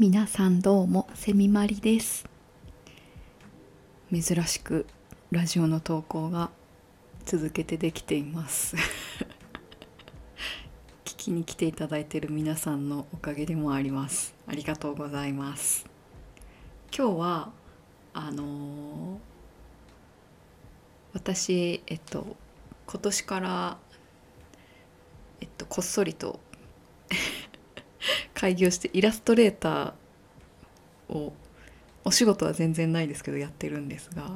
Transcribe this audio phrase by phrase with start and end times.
[0.00, 2.24] 皆さんどうもセミマリです。
[4.10, 4.86] 珍しく
[5.30, 6.48] ラジオの投稿が
[7.26, 8.76] 続けてできています。
[11.04, 14.34] 聞きに来ていただいている皆さんのおかげでもあります。
[14.46, 15.84] ありがとうございます。
[16.96, 17.52] 今日は
[18.14, 19.18] あのー
[21.12, 22.38] 私えっと
[22.86, 23.78] 今年から
[25.42, 26.40] えっとこっそりと
[28.40, 31.34] 開業してイラストレーターを
[32.06, 34.30] お仕事は全然ないですけどやってるんですが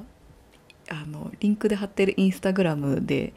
[0.91, 3.33] あのリンクで貼ってるインスタグラムで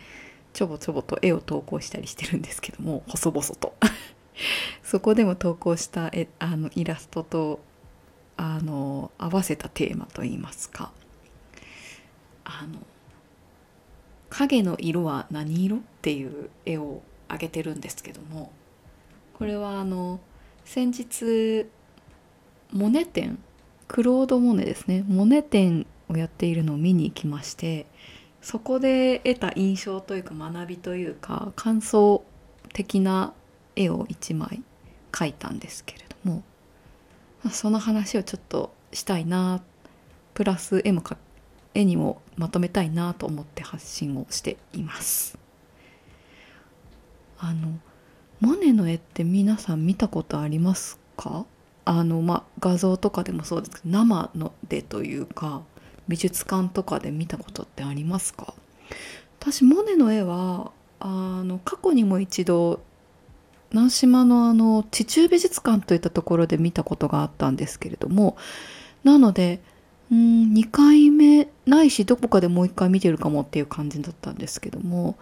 [0.51, 3.77] ちょぼちょぼと絵を投稿したりしてるんですけども 細々と。
[4.83, 7.61] そこでも投稿した絵あのイラストと
[8.35, 10.91] あの合わせたテーマといいますか。
[12.43, 12.79] あの
[14.29, 18.51] 影の色は何色っていう絵をあげてるんですけども
[19.33, 20.19] これはあの
[20.67, 21.65] 先日
[22.73, 23.39] モネ展
[23.87, 27.85] クロード・モネですねモネ展をやっているのを見に行きまして
[28.41, 32.21] そこで得た印象というか学びというか感想
[32.73, 33.33] 的な
[33.77, 34.61] 絵を一枚
[35.13, 36.43] 描いたんですけれども
[37.49, 39.61] その話をちょっとしたいな
[40.33, 41.15] プラス絵もか
[41.75, 45.37] 絵にもまとめたいなと思って発信をしています。
[47.39, 47.79] あの
[48.39, 51.45] モネの絵って皆さん見たことありますか？
[51.85, 55.61] あのまあ画像とかでもそうですけど生のでというか
[56.07, 58.53] 美術館とかで見たことってありますか？
[59.39, 62.81] 私モネの絵はあの過去にも一度
[63.71, 68.37] 南島のあの地中美術館といったところで見たことがあったんですけれども
[69.03, 69.61] なので
[70.11, 75.17] うん2回目ないしどこかでもう1回見てるかもっていう感じだったんですけども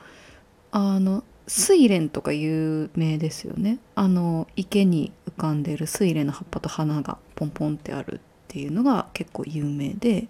[0.72, 3.80] あの睡蓮とか有名ですよね。
[3.94, 10.28] あの池に浮かんでる睡蓮の葉っぱと花がポンポンってあるっていうのが結構有名で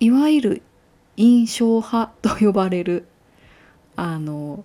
[0.00, 0.62] いわゆる
[1.16, 3.06] 印象派と呼ばれる
[3.96, 4.64] あの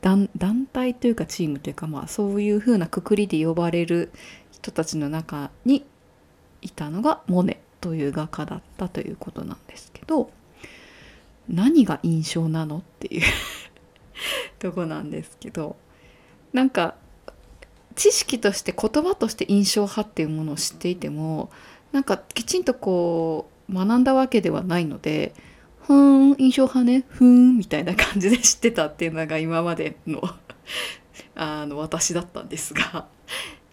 [0.00, 0.28] 団
[0.66, 4.10] 体というかチームというかまあそういう風なくくりで呼ばれる
[4.50, 5.84] 人たちの中に
[6.60, 10.30] いたのがモネという画家だったということなんですけど
[11.48, 13.22] 何が印象なのっていう
[14.58, 15.76] とこなんですけど
[16.52, 16.96] なんか
[17.94, 21.50] 知識として言葉として印象派っていうものを知っていても
[21.92, 25.34] なんかきちんとこう学んだわけではないので
[25.82, 30.22] ふーん印象派ねふーんみたいな感じで知ってたっていうのが今までの
[31.34, 33.06] あの私だったんですが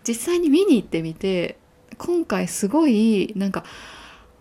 [0.08, 1.58] 実際に見に行ってみて
[1.98, 3.64] 今回すごいなんか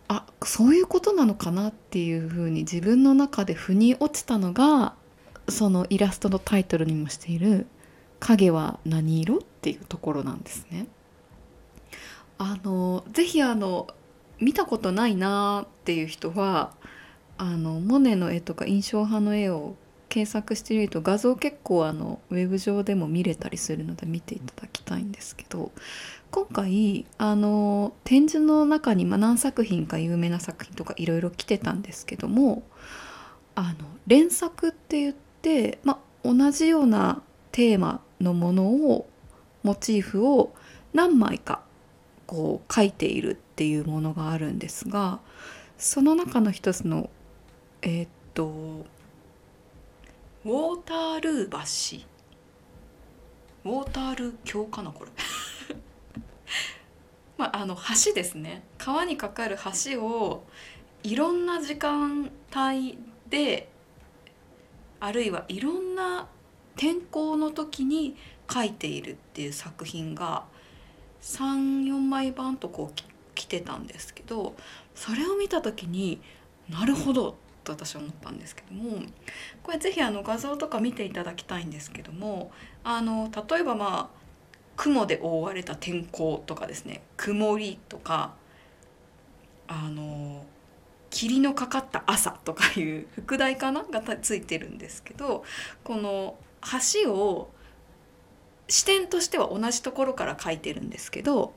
[0.08, 4.94] あそういうことなのかなっていうふうに自分の中で腑に落ちたのが
[5.48, 7.66] そのイラストのタイトルにもしている
[8.20, 10.86] 「影は何色?」っていうところなんですね。
[12.38, 13.88] あのぜひあの
[14.38, 16.72] 見たことないなっていう人は
[17.36, 19.74] あのモネの絵とか印象派の絵を
[20.08, 25.72] 検索してみると画像結構あのウェブ上でも見れたりするので見ていただきたいんですけど
[26.30, 32.62] 今回あの展示の中に、何作品か有名な作品とかいろいろ来てたんですけども
[33.54, 35.27] あの連作って言って、
[35.84, 37.22] まあ、同じような
[37.52, 39.08] テーマのものを
[39.62, 40.54] モチーフを
[40.92, 41.62] 何枚か
[42.26, 45.20] こう描いているっていうものがあるんですが
[45.78, 47.08] その中の一つの
[47.82, 48.46] えーっと
[50.44, 52.04] ウォータールー橋
[53.64, 55.10] ウォータールー橋かなこれ。
[57.36, 58.62] まああの橋ですね。
[58.78, 60.46] 川に架かる橋を
[61.02, 62.98] いろんな時間帯
[63.28, 63.68] で
[65.00, 66.26] あるいはいろんな
[66.76, 68.16] 天候の時に
[68.46, 70.44] 描いているっていう作品が
[71.22, 73.04] 34枚バンとこうき
[73.34, 74.54] 来てたんですけど
[74.94, 76.20] それを見た時に
[76.68, 79.02] なるほどと私は思ったんですけども
[79.62, 82.50] これぜひあの画像とか見ていただきたいんですけども
[82.82, 84.18] あの例えばまあ
[84.76, 88.34] 雲で覆われた天候とかですね曇りとか
[89.68, 90.44] あの
[91.10, 95.44] 霧のかかった朝とかいう副題かながついてるんですけど
[95.84, 96.36] この
[97.02, 97.50] 橋を
[98.68, 101.54] 視点としては同じところから描いてるんですけど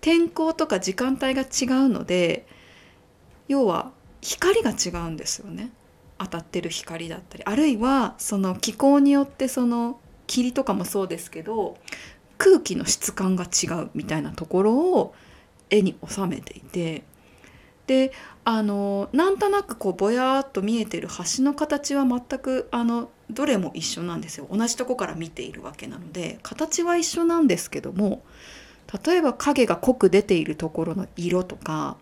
[0.00, 2.46] 天候とか時間帯が違うので
[3.48, 5.70] 要は光が違うんですよね。
[6.18, 11.76] 当たってる光だったりあるいはその気候によってその霧とかもそうですけど
[12.38, 15.14] 空気の質感が違うみたいなところを
[15.68, 17.04] 絵に収めていて
[17.86, 18.12] で
[18.44, 24.46] あのなんとなくこうぼやっと見えてる橋の形は全くあのどれも一緒なんですよ。
[24.50, 28.22] 同じとこから見ているわけなので形は一緒なんですけども
[29.04, 31.96] 例えば影が濃く出ているところの色とか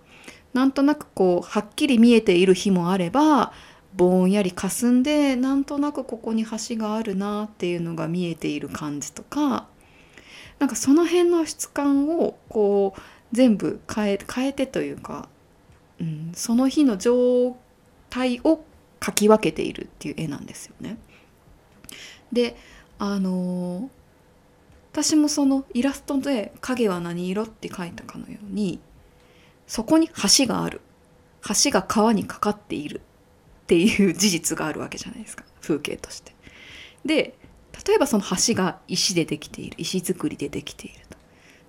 [0.53, 3.53] なんとなくこうはっきり見えている日もあれば
[3.95, 9.67] ぼんやり霞んでなんとなくここに橋があるなっていうのが見えている感じとか
[10.59, 13.01] なんかその辺の質感をこう
[13.33, 15.29] 全部変え変えてというか、
[16.01, 17.57] うん、その日の状
[18.11, 18.65] 態を
[19.01, 20.97] 描き分けているっていう絵なんですよね。
[22.33, 22.57] で
[22.99, 23.91] あの
[24.93, 28.81] 私もそのイラストで「影は何色?」って書いたかのように
[29.67, 30.09] そこに
[30.39, 30.81] 橋がある
[31.65, 36.35] 橋が川にかかっているっていう事実があるわけじゃないですか風景として。
[37.05, 37.37] で
[37.87, 41.19] 例えばその橋が石でできている石造りでできていると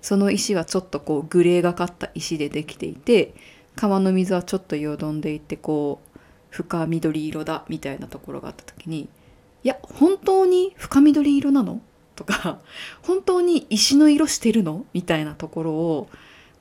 [0.00, 3.34] その石はちょっとこうグレーがかった石でできていて
[3.76, 6.18] 川の水はちょっとよどんでいてこう
[6.50, 9.08] 深緑色だみたいなところがあった時に
[9.62, 11.80] いや本当に深緑色なの？
[12.14, 12.60] とか
[13.02, 14.86] 本当に石の色してるの？
[14.94, 16.08] みたいなところを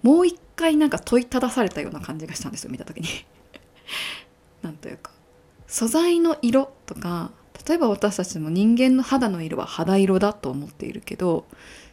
[0.04, 3.08] もう一回なんか問いただされたような感じがしたんですよ見た時に。
[4.62, 5.12] なんというか
[5.68, 6.74] 素材の色？
[6.86, 7.32] とか
[7.68, 11.46] 例えば私たちも人間の肌の色は肌色だと思っているけど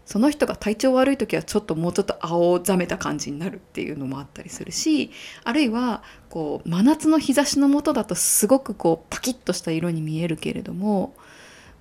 [0.05, 5.11] その人が体調悪い時はちょっともうちょっと青ざめた感じになるっていうのもあったりするし
[5.45, 11.15] あるいはこう真夏の日差しの下だとすごくこうパキッとした色に見えるけれども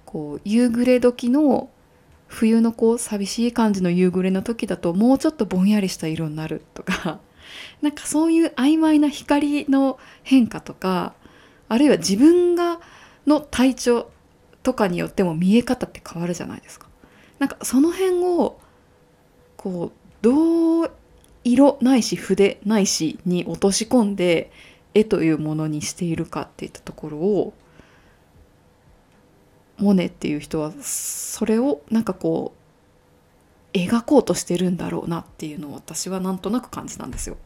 [0.05, 1.69] こう夕暮れ時の
[2.27, 7.19] 冬のこう寂しい感じの夕暮れの時だともうちょっとぼんやりした色になるとか
[7.81, 11.13] なんかそういう曖昧な光の変化とか
[11.67, 12.79] あるいは自分が
[13.25, 14.11] の体調
[14.63, 16.90] とかによっても見え方って変わるじゃないですか。
[17.41, 18.59] なんかその辺を
[19.57, 19.91] こう
[20.21, 20.91] どう
[21.43, 24.51] 色ないし筆ないしに落とし込んで
[24.93, 27.53] 絵というものにしているかっていったところを
[29.79, 32.53] モネっていう人はそれをなんかこ
[33.73, 37.37] う描こうとしてるんだろうなっていうのを私はなんとなく感じたんですよ。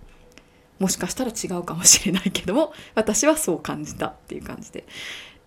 [0.78, 4.86] もしかしたら違うかもしれないけども 私はそう感じたっていう感じで。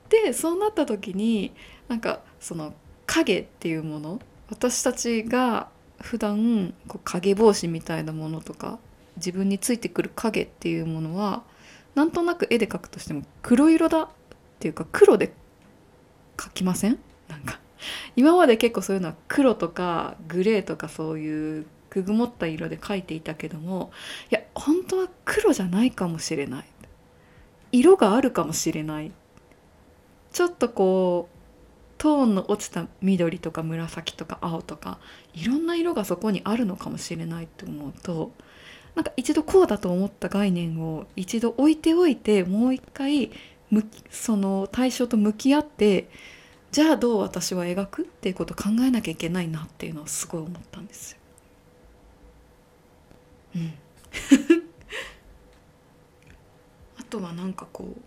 [0.08, 1.52] でそうなった時に
[1.86, 2.72] なんかその
[3.04, 5.68] 影っていうもの私たちが
[6.00, 8.78] 普段こう影帽子みたいなものとか
[9.16, 11.42] 自分についてくる影っていうものは
[11.94, 14.08] なんとなく絵で描くとしても黒色だっ
[14.60, 15.32] ていうか黒で
[16.36, 16.98] 描きません？
[17.28, 17.58] なんか。
[18.16, 23.90] 今まで結構そういうのは黒とかグレーとかそういうくぐもった色で描いていたけども
[24.30, 26.64] いや本当は黒じゃないかもしれない。
[27.70, 29.12] 色があるかもしれない。
[30.32, 31.37] ちょっとこう
[31.98, 34.98] トーンの落ちた緑とか紫とか青とか
[35.34, 38.32] いろんな色がそこにあるのかもしれないって思うと
[38.94, 43.30] なんか一度こうだと思った概念を一度置いておいてもう一回
[44.10, 46.08] その対象と向き合って
[46.70, 51.18] じゃあどう私は描くっていうことを考えなきゃいけないなっていうのをすごい思ったんですよ。
[53.56, 53.72] うん、
[57.00, 58.00] あとはなんかこう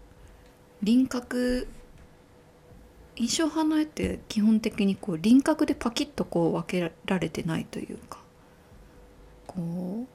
[0.84, 1.68] 輪郭
[3.22, 8.18] 印象派の絵って基本的にこう輪郭でパキッとこう分けられてないというか
[9.46, 10.08] こ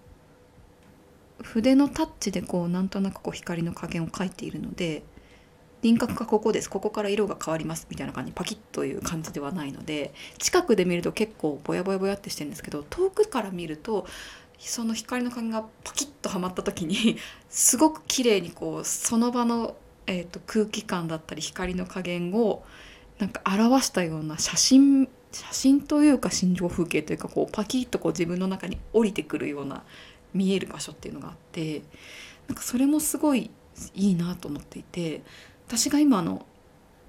[1.40, 5.04] う筆のタッチでこうなんとなくこう光の加減を描いているので
[5.82, 14.04] 輪郭がここですここから色が変わりますみたいな感じパキッという感じではないので近くで見ると結構ぼやぼやぼやってしてるんですけど遠くから見ると
[14.58, 19.76] その光の加減がパキッとはまった時にすごく綺麗にこうその場の、
[20.08, 22.64] えーと空気感だったり光の加減を
[23.18, 29.82] なんか表したような写真写真というか心情風景というかこうパキッとこう自分の中に降りてくるような
[30.32, 31.82] 見える場所っていうのがあって
[32.48, 33.50] なんかそれもすごい
[33.94, 35.22] いいなと思っていて
[35.66, 36.46] 私が今の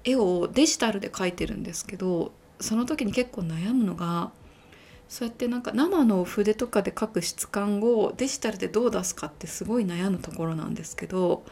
[0.04, 4.32] 絵をデジタルで描いてるんですけどその時に結構悩むのが
[5.08, 11.44] そうやってなんか生の筆とかで描く質感をデジタルでどう出すかってすごい悩むところなんですけど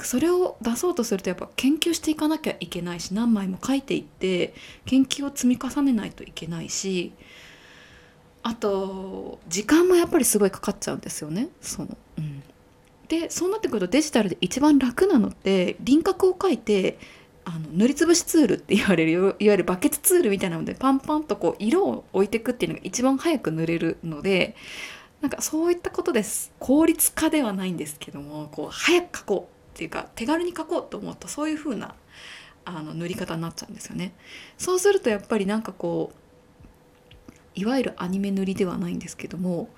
[0.00, 4.54] それを出そうとするとやっぱ研究していかなきゃいけないし何枚も書いていって
[4.86, 7.12] 研究を積み重ねないといけないし
[8.42, 11.48] あと時間もやっぱりすごいかかっちゃうんですよね。
[11.60, 12.42] そのうん、
[13.08, 16.98] でそうなってくるとデジタルで一番楽なのって輪郭を書いて
[17.44, 24.56] あの塗りつぶしツールって言われるいわゆるバケツツールみたいなのでパンパンとこう色を置いていくっていうのが一番早く塗れるので
[25.20, 26.52] なんかそういったことです。
[26.58, 29.53] 効率化ではないんですけどもこう早く書こう。
[29.74, 31.96] っていうか手軽に描こうと思うとそういう風な
[32.64, 34.14] あの塗り方になっちゃうんですよね。
[34.56, 39.68] そうするとやっぱりなんかこういわゆるアニメ塗りではないんですけども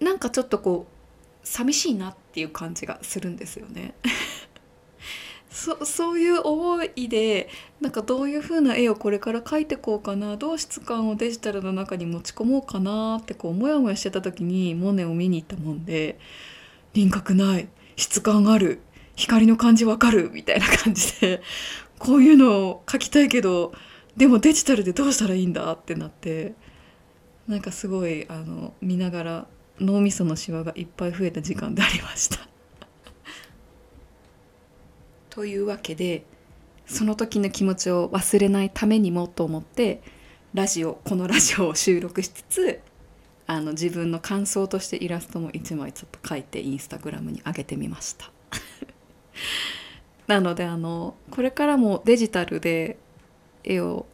[0.00, 3.94] なんかちょっとこう寂しいなっていう感じがするんですよね。
[5.48, 7.48] そそういう思いで
[7.80, 16.18] なんかどういう風な絵をこれから描いてこうかなどう質感をデジタルの中に持ち込もうかなってこうモヤモヤしてた時にモネを見に行ったもんで
[16.94, 18.80] 輪郭ない質感ある
[19.16, 21.42] 光の感じわかるみたいな感じで
[21.98, 23.72] こういうのを描きたいけど
[24.16, 26.54] でもデジタルでどうしたらいいんだってなって
[27.48, 29.46] なんかすごいあの見ながら
[29.80, 32.38] 脳みそのシワがいっぱい増えた時間でありました。
[35.30, 36.24] というわけで
[36.86, 40.02] その時の気持ちを忘れないためにもと思って
[40.52, 42.80] ラジオこのラジオを収録しつつ
[43.46, 48.30] あの自分の感想としてイラストも1枚ちょっと描いてインスタグラムに上げてみました
[50.26, 52.96] なのであのこれからもデジタルで
[53.62, 54.06] 絵を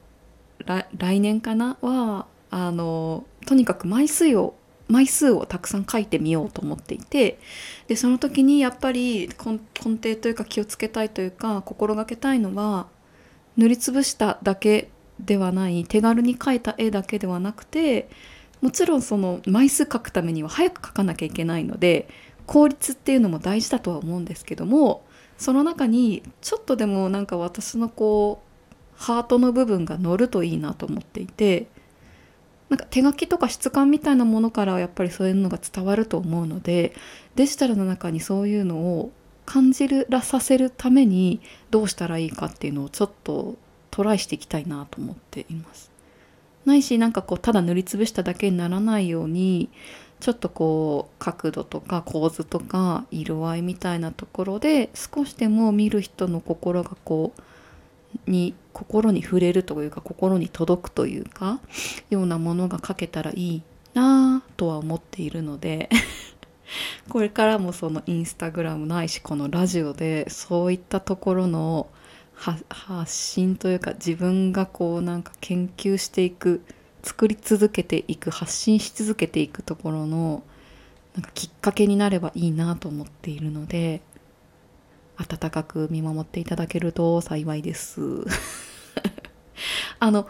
[0.96, 4.54] 来年かなはあのとにかく枚数を
[4.88, 7.38] 枚数をたくさん書いてみようと思っていて
[7.86, 12.88] でその時にやっぱり根底というか気をつけたいというか心がけたいのは
[13.56, 18.08] 塗りつぶしただけではない手軽に描いた絵だけではなくて
[18.60, 22.08] もちろんその枚数書くためには早く描かなきゃいけないので
[22.46, 25.04] 効率っていうのも大事だとは思うんですけども
[25.40, 31.66] その中にちょっとでもなんか私のこうハートの部分が乗るといいなと思っていて
[32.68, 36.92] なんか手書きとか質感みたいなものからやっぱりそういうのが伝わると思うので
[37.36, 39.12] デジタルの中にそういうのを
[39.46, 43.56] 感じらさせるためにどうしたらいいかっていうのをちょっと
[43.90, 45.90] トライしていきたいなと思っています。
[46.66, 49.70] ないしなんかこうただ塗りつぶしただけにならないように
[50.20, 61.60] ちょっとこう角度とか構図とか色合いみたいなところで少しでも見る人の心がこうに心に触れるというか心に届くというか
[62.10, 63.62] ようなものが書けたらいい
[63.94, 65.88] なぁとは思っているので
[67.08, 71.88] これからもそのインスタグラムないしこのラジオでそういったところの
[72.34, 76.62] 発信というか自分がこうなんか研究していく
[77.02, 80.42] 作り続けていく発信し続けていくところの
[81.14, 84.00] なんかきっかけになればいいなと思っているので
[85.16, 88.00] 温かく見守っていただけると幸いです。
[89.98, 90.28] あの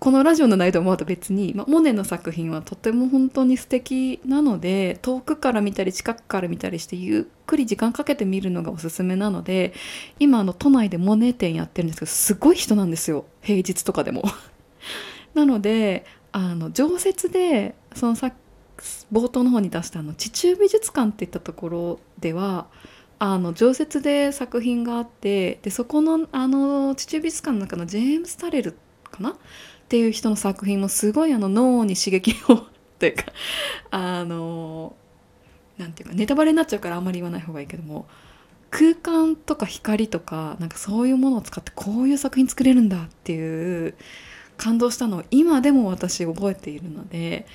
[0.00, 9.72] このラジオの内容と思うと別に、まモネの作品はとても本当に素敵なので遠くから見たり近くから見たりしてゆっくり時間かけて見るのがおすすめなので
[10.20, 13.24] 今あの都内でモネ展やってるんですけどすごい人なんですよ。
[13.42, 14.22] 平日とかでも。
[15.38, 18.32] なのであの常設でそのさ
[19.12, 22.66] 冒頭の方に出したあの地中美術館っていったところでは
[23.20, 28.76] あの常設で作品があってでそこのあの地中美術館の中のジェームス・タレル
[29.10, 29.30] かな？
[29.30, 29.34] っ
[29.88, 32.66] ていう人の作品もすごいあの脳に刺激を
[32.98, 33.24] というか
[33.90, 34.96] あの
[35.78, 38.06] なんていうかネタバレになっちゃうからあんまり言わない方がいいけども
[38.70, 43.94] 空間とか光とかなんかそういうものを使ってこういう作品作れるんだっていう
[44.58, 47.46] 感動したのを今でも私覚えているので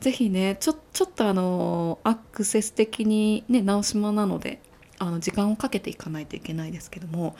[0.00, 4.60] 是非ねちょちょっとあのアクセス的にね直島なので
[4.98, 7.36] あの時間をかけていかないといけないですけども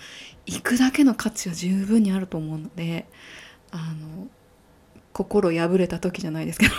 [0.47, 3.07] 行くだけの価値は十分にあると思うので
[3.73, 4.29] あの
[5.13, 6.75] 心破れた時じゃないですけど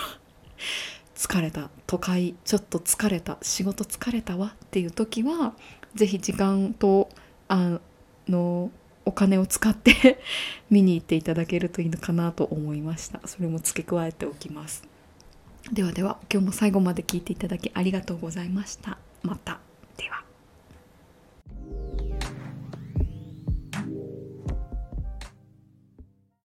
[1.16, 5.54] 疲れた都会ちょっと疲れた仕事疲れたわっていう時は
[5.96, 7.10] 是非時間と
[7.50, 7.80] あ
[8.30, 8.72] の
[9.06, 10.20] お金を使って
[10.70, 13.22] 見に行っていただけるといいのかなと思いました。
[13.26, 14.84] それも付け加えておきます。
[15.72, 18.98] ではでは今日も最後まで聞いていただきありがとうございました。
[19.24, 19.69] また。